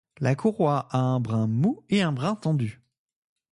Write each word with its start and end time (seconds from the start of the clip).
La 0.19 0.33
courroie 0.33 0.87
a 0.89 0.97
un 0.97 1.19
brin 1.19 1.45
mou 1.45 1.83
et 1.89 2.01
un 2.01 2.11
brin 2.11 2.33
tendu. 2.33 2.81